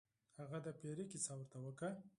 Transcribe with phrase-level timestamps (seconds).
[0.39, 1.91] هغه د پیري کیسه ورته وکړه.